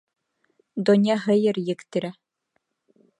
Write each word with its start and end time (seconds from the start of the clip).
Донъя 0.87 1.17
һыйыр 1.27 1.61
ектерә. 1.75 2.13